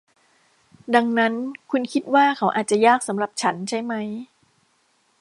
[0.95, 1.33] ดังนั้น
[1.71, 4.07] คุณคิดว่าเขาอาจจะยากสำหรับฉันใช่มั้ย